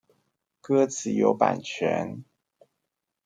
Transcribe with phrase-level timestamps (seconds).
[0.61, 2.23] 歌詞有版權